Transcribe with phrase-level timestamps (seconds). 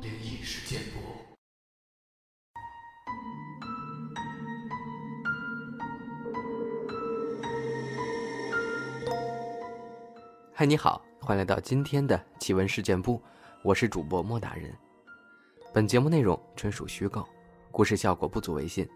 [0.00, 0.98] 灵异事件簿。
[10.54, 13.22] 嗨，你好，欢迎来到今天的奇闻事件部，
[13.62, 14.76] 我是主播莫大人。
[15.72, 17.24] 本节目内容纯属虚构，
[17.70, 18.88] 故事效果不足为信，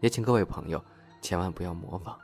[0.00, 0.84] 也请各位朋友
[1.22, 2.18] 千万不要模仿。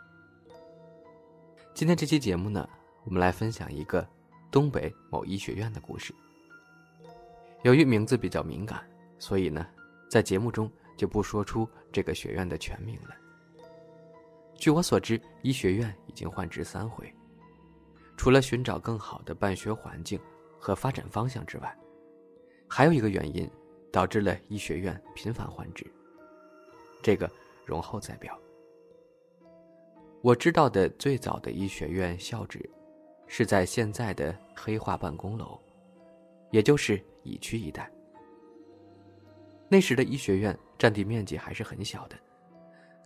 [1.73, 2.69] 今天这期节目呢，
[3.05, 4.07] 我们来分享一个
[4.53, 6.15] 东北某医学院的故事。
[7.63, 8.87] 由于名字比较敏感，
[9.19, 9.67] 所以呢，
[10.11, 13.17] 在节目中就不说出这个学院的全名了。
[14.55, 17.11] 据我所知，医学院已经换职三回。
[18.15, 20.21] 除了寻找更好的办学环境
[20.61, 21.79] 和发展方向之外，
[22.69, 23.51] 还有一个原因，
[23.91, 25.91] 导致了医学院频繁换职。
[27.03, 27.29] 这个
[27.65, 28.39] 容后再表。
[30.21, 32.69] 我知道的最早的医学院校址，
[33.35, 35.59] 是在现在的黑化办公楼，
[36.51, 37.91] 也就是乙区一带。
[39.71, 42.17] 那时的医学院占地面积还是很小的，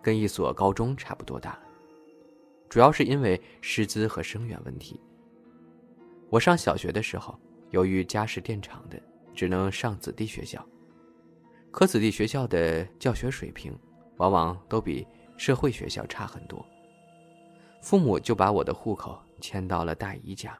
[0.03, 1.57] 跟一所高中差不多大。
[2.69, 5.01] 主要是因为师资和生源问题。
[6.29, 7.39] 我上小学的时候，
[7.71, 9.01] 由于家是电厂的，
[9.33, 10.61] 只能上子弟学校。
[11.71, 13.73] 可子弟学校的教学水平，
[14.17, 16.67] 往往都比社会学校差很多。
[17.81, 20.59] 父母就把我的户口迁到了大姨家。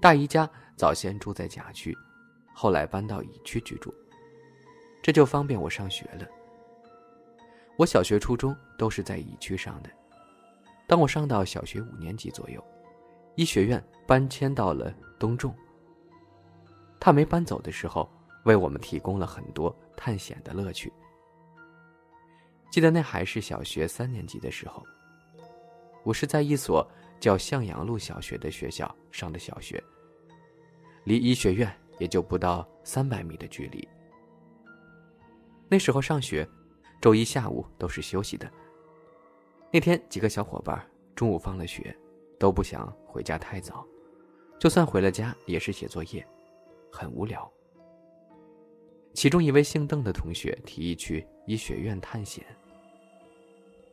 [0.00, 1.96] 大姨家早先住在甲区，
[2.54, 3.94] 后来搬到乙区居住，
[5.02, 6.26] 这就方便我上学了。
[7.76, 9.90] 我小学、初中都是在乙区上的。
[10.86, 12.62] 当我上到小学五年级左右，
[13.36, 15.54] 医学院搬迁到了东重。
[17.00, 18.08] 他没搬走的时候，
[18.44, 20.92] 为我们提供了很多探险的乐趣。
[22.70, 24.84] 记得那还是小学三年级的时候，
[26.02, 26.86] 我是在一所
[27.24, 29.82] 叫向阳路小学的学校上的小学，
[31.04, 33.88] 离医学院也就不到三百米的距离。
[35.70, 36.46] 那时候上学，
[37.00, 38.46] 周一下午都是休息的。
[39.72, 41.96] 那天几个小伙伴中午放了学，
[42.38, 43.86] 都不想回家太早，
[44.58, 46.22] 就算回了家也是写作业，
[46.92, 47.50] 很无聊。
[49.14, 52.44] 其中一位姓邓的同学提议去医学院探险。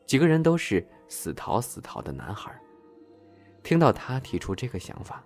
[0.05, 2.53] 几个人都是死逃死逃的男孩，
[3.63, 5.23] 听到他提出这个想法，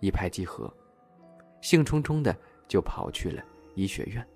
[0.00, 0.72] 一拍即合，
[1.60, 3.42] 兴冲冲的就跑去了
[3.74, 4.26] 医学院。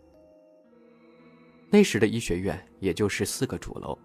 [1.70, 3.98] 那时的医学院也就是四个主楼，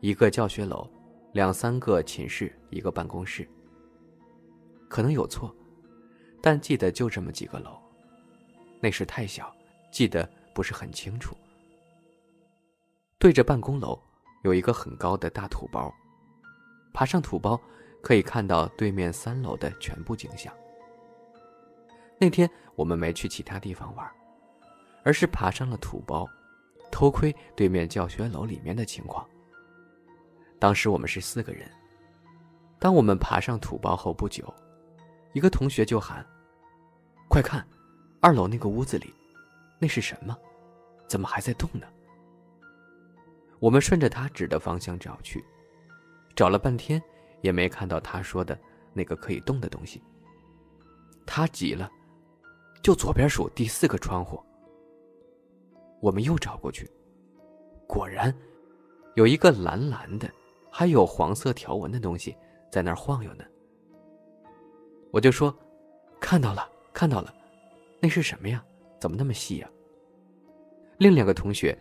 [0.00, 0.88] 一个教学楼。
[1.32, 3.48] 两三个寝室，一个办公室。
[4.88, 5.54] 可能有错，
[6.42, 7.78] 但记得就这么几个楼。
[8.80, 9.54] 那时太小，
[9.92, 11.36] 记得不是很清楚。
[13.16, 13.96] 对着办公楼
[14.42, 15.94] 有一个很高的大土包，
[16.92, 17.60] 爬上土包
[18.02, 20.52] 可以看到对面三楼的全部景象。
[22.18, 24.10] 那天我们没去其他地方玩，
[25.02, 26.28] 而是爬上了土包，
[26.90, 29.26] 偷窥对面教学楼里面的情况。
[30.58, 31.70] 当时我们是四个人。
[32.78, 34.52] 当我们爬上土包后不久，
[35.32, 36.24] 一个同学就喊
[37.28, 37.66] ：“快看，
[38.20, 39.14] 二楼那个屋子里，
[39.78, 40.36] 那是什么？
[41.06, 41.86] 怎么还在动呢？”
[43.60, 45.44] 我们顺着他指的方向找去，
[46.34, 47.02] 找了半天
[47.40, 48.58] 也没看到他说的
[48.92, 50.02] 那个可以动的东西。
[51.26, 51.90] 他急了
[52.82, 54.42] ：“就左边数第四个窗户。”
[56.00, 56.90] 我们又找过去，
[57.86, 58.34] 果然
[59.14, 60.30] 有一个蓝蓝的。
[60.72, 62.36] 还有黄色条纹的东西
[62.70, 63.44] 在那儿晃悠呢。
[65.10, 65.52] 我就说
[66.20, 67.34] ：“看到了，看到了，
[67.98, 68.64] 那是什么呀？
[69.00, 69.68] 怎么那么细呀？”
[70.98, 71.76] 另两个同学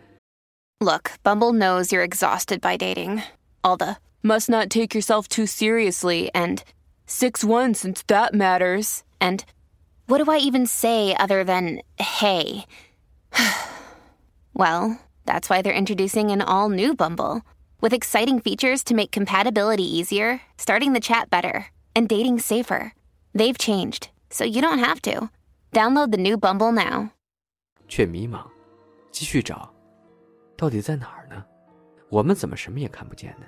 [0.80, 3.22] ，Look, Bumble knows you're exhausted by dating.
[3.62, 6.63] All the must not take yourself too seriously and
[7.07, 9.05] six one since that matters.
[9.21, 9.45] And
[10.07, 12.65] what do I even say other than hey?
[14.55, 17.43] well, that's why they're introducing an all new Bumble.
[17.81, 22.95] With exciting features to make compatibility easier, starting the chat better, and dating safer.
[23.35, 25.29] They've changed, so you don't have to.
[25.73, 27.11] Download the new Bumble now.
[27.87, 28.47] 却迷茫，
[29.11, 29.71] 继续找，
[30.57, 31.45] 到底在哪儿呢？
[32.09, 33.47] 我们怎么什么也看不见呢？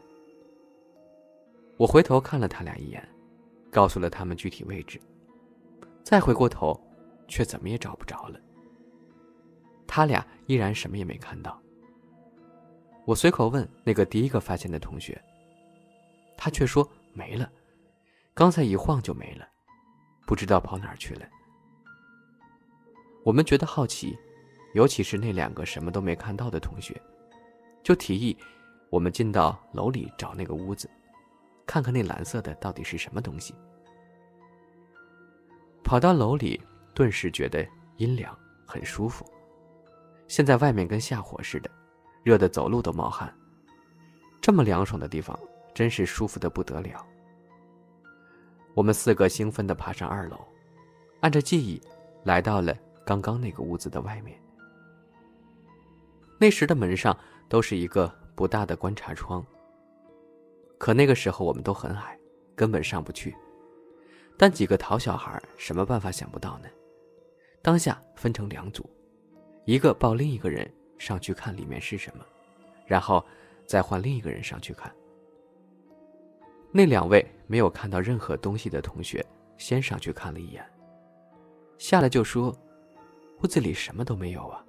[1.81, 3.09] 我回头看了他俩一眼，
[3.71, 5.01] 告诉了他们具体位置，
[6.03, 6.79] 再回过头，
[7.27, 8.39] 却怎么也找不着了。
[9.87, 11.59] 他俩依然什么也没看到。
[13.03, 15.19] 我随口问那个第一个发现的同学，
[16.37, 17.51] 他却说没了，
[18.35, 19.47] 刚才一晃就没了，
[20.27, 21.27] 不知道跑哪儿去了。
[23.23, 24.15] 我们觉得好奇，
[24.75, 26.95] 尤其是那两个什么都没看到的同学，
[27.81, 28.37] 就提议
[28.91, 30.87] 我们进到楼里找那个屋子，
[31.71, 33.55] 看看那蓝色的到底是什么东西。
[35.85, 36.61] 跑到楼里，
[36.93, 37.65] 顿时觉得
[37.95, 39.25] 阴凉，很舒服。
[40.27, 41.71] 现在外面跟下火似的，
[42.23, 43.33] 热得走路都冒汗。
[44.41, 45.39] 这么凉爽的地方，
[45.73, 47.07] 真是舒服的不得了。
[48.73, 50.37] 我们四个兴奋地爬上二楼，
[51.21, 51.81] 按着记忆，
[52.25, 52.75] 来到了
[53.05, 54.37] 刚刚那个屋子的外面。
[56.37, 59.41] 那时的门上都是一个不大的观察窗。
[60.81, 62.17] 可那个时候我们都很矮，
[62.55, 63.35] 根本上不去。
[64.35, 66.67] 但几个淘小孩什么办法想不到呢？
[67.61, 68.89] 当下分成两组。
[69.65, 70.67] 一个抱另一个人
[70.97, 72.25] 上去看里面是什么，
[72.87, 73.23] 然后
[73.67, 74.91] 再换另一个人上去看。
[76.71, 79.23] 那两位没有看到任何东西的同学
[79.59, 80.65] 先上去看了一眼，
[81.77, 82.51] 下来就说
[83.43, 84.65] ：“屋子里什么都没有啊，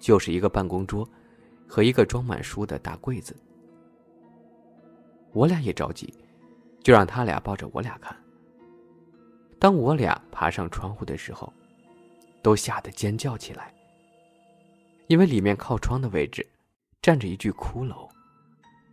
[0.00, 1.08] 就是一个办公桌
[1.68, 3.36] 和一个装满书的大柜子。”
[5.34, 6.14] 我俩也着急，
[6.82, 8.16] 就让他俩抱着我俩看。
[9.58, 11.52] 当我俩爬上窗户的时候，
[12.40, 13.74] 都吓得尖叫起来。
[15.08, 16.46] 因为里面靠窗的位置，
[17.02, 18.08] 站着一具骷髅，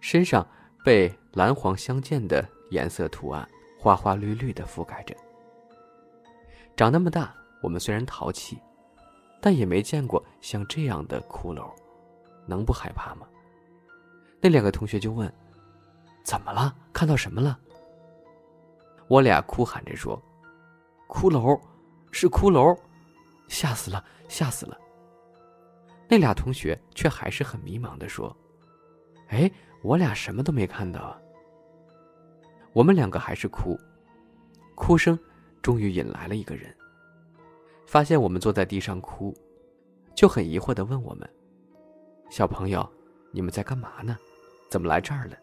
[0.02, 0.46] 身上
[0.84, 3.48] 被蓝黄相间的颜色图案
[3.80, 5.16] 花花绿绿的覆盖着。
[6.76, 8.58] 长那么大，我们虽然淘气，
[9.40, 11.72] 但也没见过像这样的骷髅，
[12.48, 13.28] 能不害怕吗？
[14.42, 15.32] 那两个同学就问
[16.24, 16.76] ：“怎么了？
[16.94, 17.60] 看到什么了？”
[19.08, 20.22] 我俩哭喊着说
[21.10, 21.60] ：“骷髅，
[22.12, 22.78] 是骷髅，
[23.48, 24.78] 吓死了，吓死了！”
[26.08, 28.36] 那俩同学却还是很迷茫的说
[29.30, 29.52] ：“哎，
[29.82, 31.18] 我俩什么都没看到。”
[32.74, 33.78] 我们两个还是哭，
[34.76, 35.20] 哭声
[35.62, 36.74] 终于引来了一个人。
[37.86, 39.36] 发现我们坐在地上哭，
[40.16, 41.30] 就很疑惑的问我们
[42.32, 42.90] ：“小朋友，
[43.32, 44.18] 你们在干嘛呢？
[44.70, 45.36] 怎么来这儿了？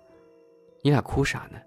[0.83, 1.59] 你俩哭啥呢？”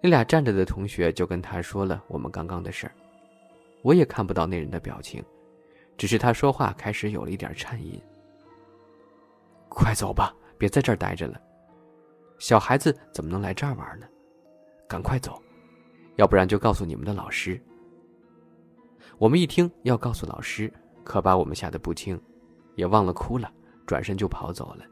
[0.00, 2.94] 那俩站着的同学就跟他说了我们刚刚的事儿。
[3.82, 5.24] 我也看不到那人的表情。
[5.96, 8.00] 只是他说话开始有了一点颤音。
[9.68, 11.40] 快走吧，别在这儿待着了。
[12.38, 14.06] 小孩子怎么能来这儿玩呢？
[14.88, 15.40] 赶快走，
[16.16, 17.62] 要不然就告诉你们的老师。
[19.18, 20.72] 我们一听要告诉老师，
[21.04, 22.20] 可把我们吓得不轻，
[22.74, 23.48] 也忘了哭了，
[23.86, 24.84] 转身就跑走了。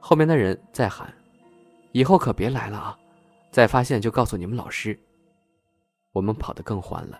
[0.00, 1.14] 后面的人在喊
[1.96, 2.98] ：“以后可别来了啊！
[3.50, 4.98] 再发现就告诉你们老师。”
[6.12, 7.18] 我们跑得更欢了。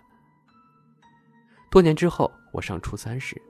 [1.71, 3.41] 多年之后，我上初三时，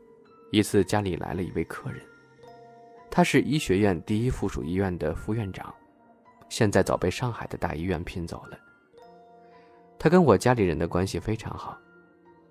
[0.54, 2.02] 一次家里来了一位客人，
[3.12, 5.76] 他是医学院第一附属医院的副院长，
[6.48, 8.58] 现在早被上海的大医院聘走了。
[10.00, 11.78] 他跟我家里人的关系非常好，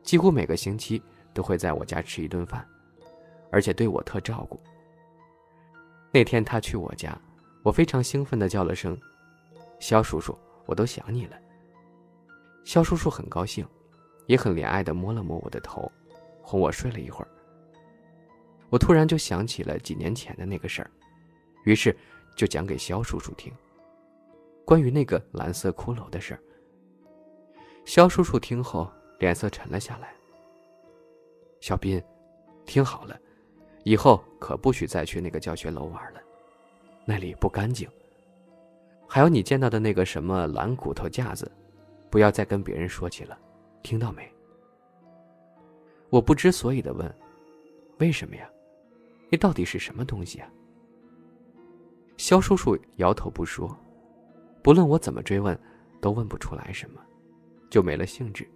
[0.03, 1.03] 几乎每个星期
[1.33, 2.63] 都会在我家吃一顿饭，
[3.51, 4.61] 而且对我特照顾。
[6.13, 7.19] 那天他去我家，
[7.67, 8.97] 我非常兴奋地叫了声
[9.81, 11.37] “肖叔叔”，我都想你了。
[12.63, 13.67] 肖叔叔很高兴。
[14.27, 15.89] 也很怜爱的摸了摸我的头，
[16.43, 17.29] 哄我睡了一会儿。
[18.69, 20.91] 我突然就想起了几年前的那个事儿，
[21.65, 21.97] 于是
[22.35, 23.53] 就讲给肖叔叔听，
[24.65, 26.41] 关于那个蓝色骷髅的事儿。
[27.85, 28.91] 肖叔叔听后
[29.21, 30.13] 脸色沉了下来。
[31.61, 32.03] 小斌，
[32.65, 33.17] 听好了，
[33.85, 36.21] 以后可不许再去那个教学楼玩了，
[37.07, 37.89] 那里不干净。
[39.09, 41.51] 还有你见到的那个什么蓝骨头架子，
[42.11, 43.39] 不要再跟别人说起了。
[43.83, 44.29] 听到没？
[46.11, 47.15] 我不知所以的问
[47.99, 48.51] ：“为什么呀？
[49.31, 50.51] 那到底是什么东西啊？”
[52.19, 53.77] 肖叔叔摇头不说，
[54.63, 55.57] 不论我怎么追问，
[56.01, 57.01] 都问不出来什么，
[57.71, 58.49] 就没了兴致，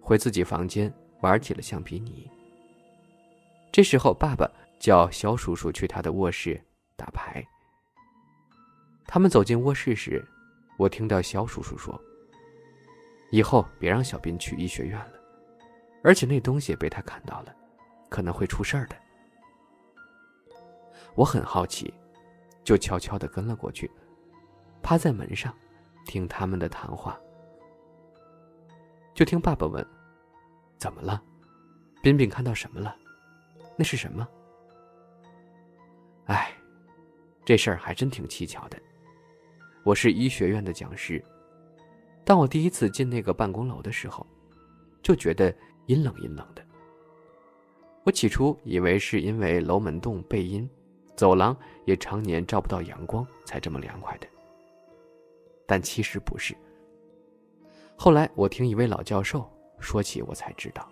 [0.00, 2.30] 回自己房间玩起了橡皮泥。
[3.72, 6.60] 这时候，爸爸叫肖叔叔去他的卧室
[6.96, 7.42] 打牌。
[9.06, 10.26] 他们走进卧室时，
[10.76, 12.00] 我听到肖叔叔说。
[13.30, 15.12] 以后别让小斌去医学院了，
[16.04, 17.54] 而且那东西被他看到了，
[18.08, 18.96] 可能会出事儿的。
[21.14, 21.92] 我很好奇，
[22.62, 23.90] 就悄悄的跟了过去，
[24.82, 25.52] 趴在门上，
[26.04, 27.18] 听他们的谈话。
[29.12, 29.84] 就听爸爸问
[30.78, 31.22] ：“怎么了？
[32.02, 32.94] 彬彬看到什么了？
[33.76, 34.28] 那是什么？”
[36.26, 36.52] 哎，
[37.44, 38.78] 这事儿还真挺蹊跷的。
[39.86, 41.24] 我是医学院的讲师。
[42.24, 44.26] 当我第一次进那个办公楼的时候，
[45.00, 45.54] 就觉得
[45.86, 46.66] 阴冷阴冷的。
[48.02, 50.68] 我起初以为是因为楼门洞背阴，
[51.14, 54.26] 走廊也常年照不到阳光，才这么凉快的。
[55.68, 56.52] 但其实不是。
[57.94, 60.88] 后来我听一位老教授说起，我才知道，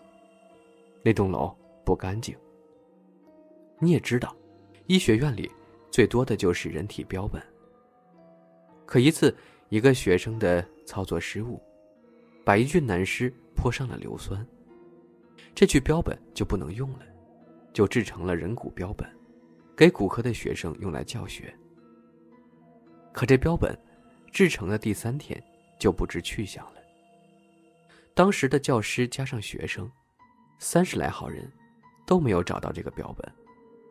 [1.02, 1.52] 那栋楼
[1.84, 2.32] 不干净。
[3.80, 4.36] 你也知道，
[4.86, 5.50] 医学院里
[5.90, 7.42] 最多的就是人体标本。
[8.86, 9.34] 可一次，
[9.68, 10.64] 一个学生的。
[10.86, 11.58] 操作失误，
[12.44, 14.46] 把一具男尸泼上了硫酸。
[15.54, 16.98] 这具标本就不能用了，
[17.72, 19.10] 就制成了人骨标本，
[19.74, 21.56] 给骨科的学生用来教学。
[23.14, 23.74] 可这标本
[24.30, 25.42] 制成的第三天
[25.78, 26.80] 就不知去向了。
[28.12, 29.90] 当时的教师加上学生，
[30.58, 31.50] 三十来号人，
[32.06, 33.32] 都没有找到这个标本，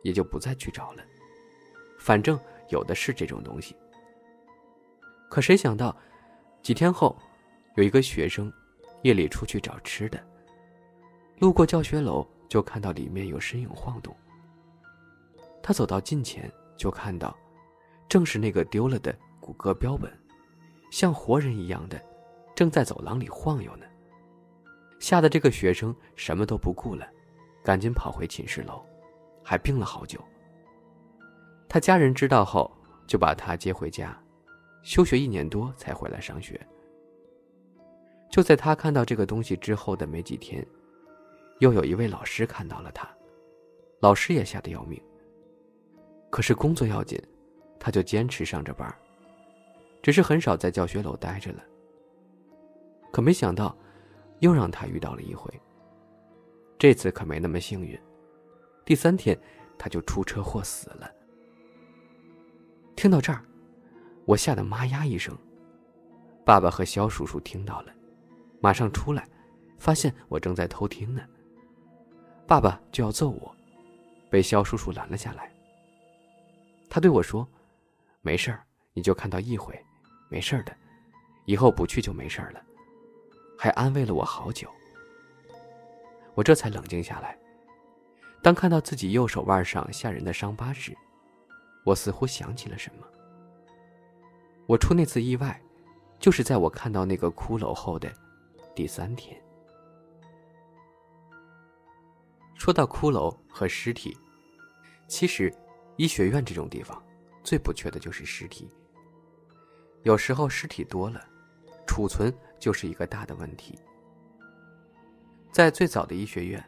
[0.04, 1.02] 也就不再去找了。
[1.98, 3.74] 反正有的是这种东西。
[5.34, 5.96] 可谁想到，
[6.62, 7.16] 几天后，
[7.74, 8.52] 有一个学生
[9.02, 10.24] 夜里出去找吃的，
[11.40, 14.16] 路过教学楼，就看到里面有身影晃动。
[15.60, 17.36] 他走到近前，就看到，
[18.08, 20.08] 正是那个丢了的骨骼标本，
[20.92, 22.00] 像活人一样的，
[22.54, 23.84] 正在走廊里晃悠呢。
[25.00, 27.04] 吓得这个学生什么都不顾了，
[27.64, 28.80] 赶紧跑回寝室楼，
[29.42, 30.22] 还病了好久。
[31.68, 32.70] 他家人知道后，
[33.04, 34.16] 就把他接回家，
[34.84, 36.60] 休学一年多才回来上学。
[38.30, 40.64] 就在他看到这个东西之后的没几天，
[41.58, 43.08] 又有一位老师看到了他，
[43.98, 45.02] 老师也吓得要命。
[46.30, 47.20] 可是工作要紧，
[47.80, 48.88] 他就坚持上着班，
[50.00, 51.64] 只是很少在教学楼待着了。
[53.10, 53.76] 可没想到。
[54.40, 55.48] 又让他遇到了一回。
[56.76, 57.98] 这次可没那么幸运，
[58.84, 59.38] 第三天
[59.78, 61.10] 他就出车祸死了。
[62.94, 63.42] 听到这儿，
[64.26, 65.36] 我吓得妈呀一声。
[66.44, 67.92] 爸爸和肖叔叔听到了，
[68.60, 69.26] 马上出来，
[69.78, 71.22] 发现我正在偷听呢。
[72.46, 73.54] 爸爸就要揍我，
[74.30, 75.50] 被肖叔叔拦了下来。
[76.90, 77.48] 他对我说
[78.20, 78.62] ：“没事儿，
[78.92, 79.74] 你就看到一回，
[80.28, 80.76] 没事儿的，
[81.46, 82.62] 以后不去就没事儿了。”
[83.58, 84.68] 还安慰了我好久，
[86.34, 87.38] 我这才冷静下来。
[88.42, 90.94] 当看到自己右手腕上吓人的伤疤时，
[91.84, 93.06] 我似乎想起了什么。
[94.66, 95.60] 我出那次意外，
[96.18, 98.12] 就是在我看到那个骷髅后的
[98.74, 99.40] 第三天。
[102.54, 104.16] 说到骷髅和尸体，
[105.06, 105.52] 其实
[105.96, 107.02] 医学院这种地方
[107.42, 108.70] 最不缺的就是尸体。
[110.02, 111.20] 有时候尸体多了。
[111.86, 113.78] 储存就是一个大的问题。
[115.52, 116.64] 在最早的医学院，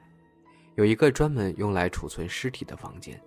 [0.76, 3.20] 有一个专门用来储存尸体的房间，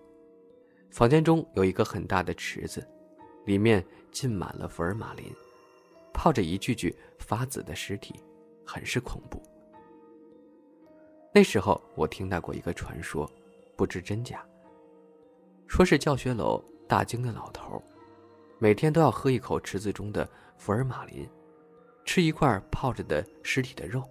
[0.92, 2.88] 房间中有一个很大的池子，
[3.46, 5.26] 里面浸满了福尔马林，
[6.14, 8.16] 泡着一具具发紫的尸体，
[8.66, 9.42] 很是恐怖。
[11.34, 13.30] 那时候我听到过一个传说，
[13.76, 14.46] 不知真假。
[15.68, 17.82] 说是教学楼大惊的老头，
[18.58, 20.28] 每天都要喝一口池子中的
[20.58, 21.28] 福尔马林。
[22.06, 24.04] 吃一块泡着的尸体的肉，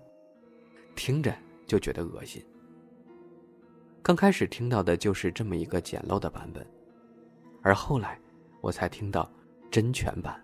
[0.94, 2.40] 听着就觉得恶心。
[4.00, 6.64] 刚开始听到的就是这么一个简陋的版本，
[7.61, 8.16] 而后来
[8.60, 9.30] 我才听到
[9.70, 10.42] 真全版。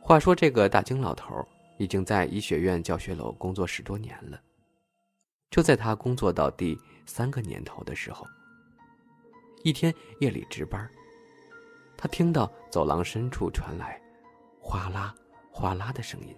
[0.00, 1.44] 话说这个大金老头
[1.78, 4.40] 已经在医学院教学楼工作十多年了，
[5.50, 8.26] 就在他工作到第三个年头的时候，
[9.62, 10.88] 一天夜里值班，
[11.96, 14.00] 他听到走廊深处传来
[14.60, 15.14] 哗啦。
[15.58, 16.36] 哗啦的声音。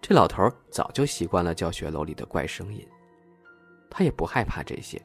[0.00, 2.82] 这老头早就习惯了教学楼里的怪声音，
[3.90, 4.98] 他也不害怕这些。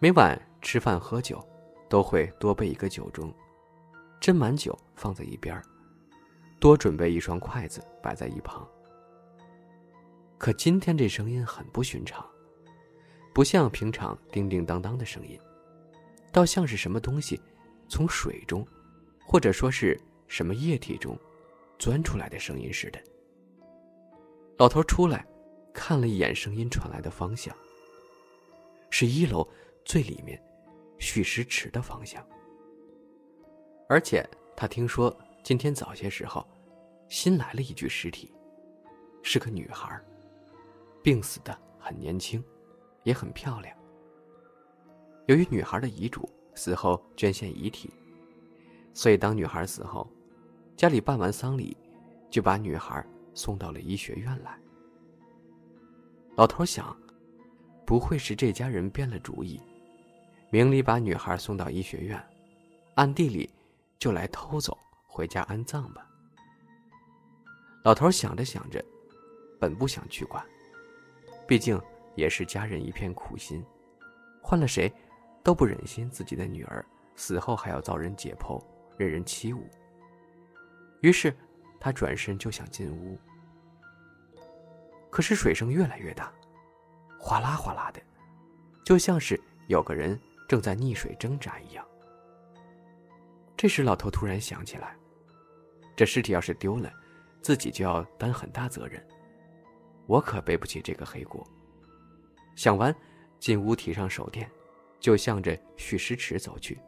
[0.00, 1.40] 每晚吃饭喝酒，
[1.92, 3.30] 都会多备一个酒盅，
[4.18, 5.62] 斟满酒放在一边
[6.58, 8.66] 多准备一双筷子摆在一旁。
[10.38, 12.26] 可今天这声音很不寻常，
[13.34, 15.38] 不像平常叮叮当当的声音，
[16.32, 17.38] 倒像是什么东西
[17.88, 18.66] 从水中，
[19.26, 21.14] 或者说是什么液体中。
[21.78, 23.02] 钻出来的声音似的。
[24.56, 25.26] 老头出来，
[25.74, 27.54] 看了一眼声音传来的方向，
[28.88, 29.46] 是一楼
[29.84, 30.40] 最里面
[31.02, 32.24] 蓄尸池的方向。
[33.88, 34.24] 而且
[34.56, 36.46] 他听说今天早些时候，
[37.08, 38.32] 新来了一具尸体，
[39.20, 40.00] 是个女孩，
[41.02, 42.42] 病死的很年轻，
[43.02, 43.76] 也很漂亮。
[45.26, 47.90] 由于女孩的遗嘱，死后捐献遗体，
[48.94, 50.08] 所以当女孩死后。
[50.74, 51.76] 家里办完丧礼，
[52.30, 54.58] 就把女孩送到了医学院来。
[56.34, 56.96] 老头想，
[57.86, 59.60] 不会是这家人变了主意，
[60.52, 62.22] 明里把女孩送到医学院，
[62.96, 63.48] 暗地里
[63.98, 66.06] 就来偷走回家安葬吧。
[67.84, 68.84] 老头想着想着，
[69.58, 70.44] 本不想去管，
[71.48, 71.80] 毕竟
[72.16, 73.64] 也是家人一片苦心，
[74.42, 74.92] 换了谁，
[75.42, 76.84] 都不忍心自己的女儿
[77.16, 78.62] 死后还要遭人解剖，
[78.98, 79.62] 任人欺侮。
[81.00, 81.34] 于是，
[81.80, 83.18] 他转身就想进屋。
[85.08, 86.30] 可是水声越来越大，
[87.18, 88.02] 哗啦哗啦的，
[88.84, 90.20] 就像是有个人
[90.52, 91.82] 正在溺水挣扎一样。
[93.56, 94.94] 这时，老头突然想起来，
[95.96, 96.92] 这尸体要是丢了，
[97.40, 99.02] 自己就要担很大责任。
[100.06, 101.42] 我可背不起这个黑锅。
[102.54, 102.94] 想完，
[103.38, 104.46] 进屋提上手电，
[105.00, 106.78] 就向着蓄尸池走去。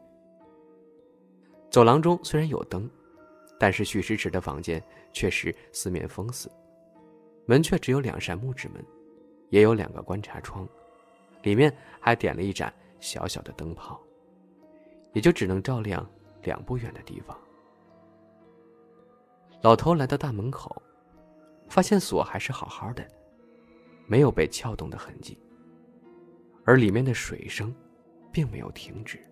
[1.71, 2.87] 走廊中虽然有灯，
[3.59, 4.79] 但是蓄尸池的房间
[5.11, 6.53] 却是四面封死，
[7.47, 8.85] 门却只有两扇木质门，
[9.49, 10.69] 也有两个观察窗，
[11.45, 12.71] 里面还点了一盏
[13.05, 14.01] 小小的灯泡，
[15.13, 16.11] 也就只能照亮
[16.43, 17.39] 两步远的地方。
[19.61, 20.83] 老头来到大门口，
[21.69, 23.07] 发现锁还是好好的，
[24.07, 25.39] 没有被撬动的痕迹，
[26.65, 27.75] 而里面的水声，
[28.33, 29.23] 并没有停止。